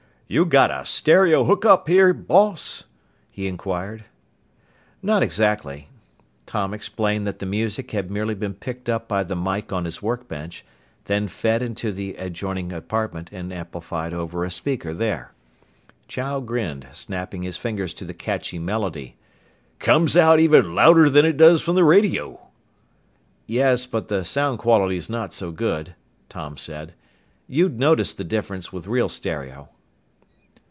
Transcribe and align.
"You 0.33 0.45
got 0.45 0.71
a 0.71 0.85
stereo 0.85 1.43
hookup 1.43 1.89
here, 1.89 2.13
boss?" 2.13 2.85
he 3.29 3.47
inquired. 3.47 4.05
"Not 5.03 5.23
exactly." 5.23 5.89
Tom 6.45 6.73
explained 6.73 7.27
that 7.27 7.39
the 7.39 7.45
music 7.45 7.91
had 7.91 8.09
merely 8.09 8.33
been 8.33 8.53
picked 8.53 8.87
up 8.87 9.09
by 9.09 9.25
the 9.25 9.35
mike 9.35 9.73
on 9.73 9.83
his 9.83 10.01
workbench, 10.01 10.63
then 11.03 11.27
fed 11.27 11.61
into 11.61 11.91
the 11.91 12.15
adjoining 12.15 12.71
apartment 12.71 13.29
and 13.33 13.51
amplified 13.51 14.13
over 14.13 14.45
a 14.45 14.51
speaker 14.51 14.93
there. 14.93 15.33
Chow 16.07 16.39
grinned, 16.39 16.87
snapping 16.93 17.41
his 17.41 17.57
fingers 17.57 17.93
to 17.95 18.05
the 18.05 18.13
catchy 18.13 18.57
melody. 18.57 19.17
"Comes 19.79 20.15
out 20.15 20.39
even 20.39 20.73
louder'n 20.73 21.25
it 21.25 21.35
does 21.35 21.61
from 21.61 21.75
the 21.75 21.83
radio!" 21.83 22.39
"Yes, 23.47 23.85
but 23.85 24.07
the 24.07 24.23
sound 24.23 24.59
quality's 24.59 25.09
not 25.09 25.33
so 25.33 25.51
good," 25.51 25.93
Tom 26.29 26.55
said. 26.55 26.93
"You'd 27.49 27.77
notice 27.77 28.13
the 28.13 28.23
difference 28.23 28.71
with 28.71 28.87
real 28.87 29.09
stereo." 29.09 29.67